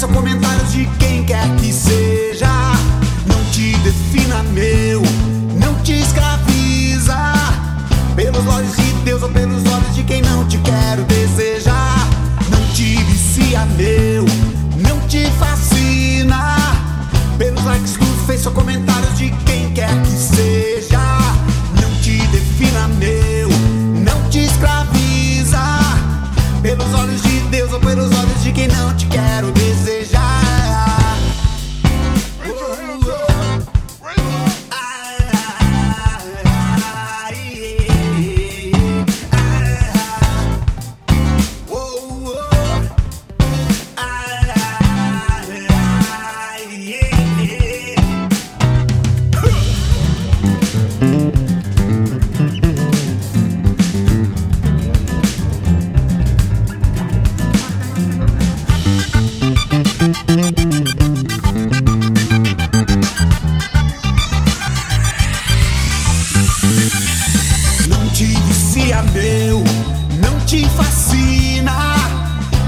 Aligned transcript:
Ou 0.00 0.08
comentários 0.10 0.70
de 0.70 0.86
quem 1.00 1.24
quer 1.24 1.44
que 1.56 1.72
seja. 1.72 2.46
Não 3.26 3.44
te 3.50 3.76
defina, 3.78 4.44
meu, 4.44 5.02
não 5.60 5.74
te 5.82 5.94
escraviza. 5.94 7.16
Pelos 8.14 8.46
olhos 8.46 8.76
de 8.76 8.92
Deus 9.04 9.24
ou 9.24 9.28
pelos 9.28 9.66
olhos 9.66 9.96
de 9.96 10.04
quem 10.04 10.22
não 10.22 10.46
te 10.46 10.56
quero 10.58 11.02
desejar. 11.02 12.06
Não 12.48 12.64
te 12.72 12.96
vicia, 13.04 13.66
meu, 13.76 14.24
não 14.76 15.00
te 15.08 15.28
fascina. 15.32 16.54
Pelos 17.36 17.64
likes 17.64 17.96
do 17.96 18.06
Face 18.24 18.46
ou 18.46 18.54
comentários 18.54 19.18
de 19.18 19.30
quem 19.46 19.72
quer 19.72 20.00
que 20.02 20.10
seja. 20.10 21.17
Vicia, 68.78 69.02
meu, 69.12 69.62
não 70.20 70.38
te 70.46 70.64
fascina. 70.70 71.72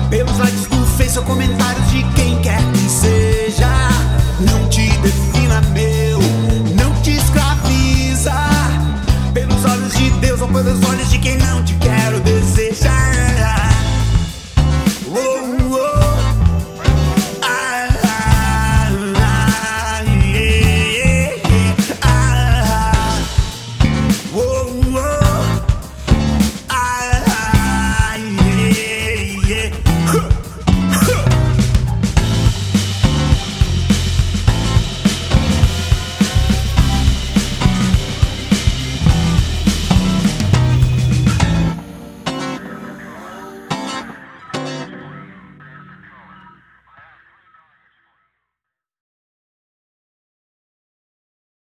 Pelos 0.09 0.37
likes 0.39 0.67
do 0.67 0.85
Face 0.99 1.19
ou 1.19 1.25
comentários 1.25 1.89
de 1.91 2.03
quem 2.15 2.41
quer 2.43 2.61
que 2.73 2.91
seja. 2.91 3.69
Não 4.41 4.69
te 4.69 4.89
defina, 4.99 5.61
meu, 5.73 6.19
não 6.75 6.93
te 7.03 7.13
escraviza. 7.13 8.35
Pelos 9.33 9.65
olhos 9.65 9.93
de 9.95 10.11
Deus 10.11 10.41
ou 10.41 10.49
pelos 10.49 10.89
olhos 10.89 11.11
de 11.11 11.19
quem 11.19 11.39
não 11.39 11.63
te 11.65 11.75
desejar. 11.75 11.90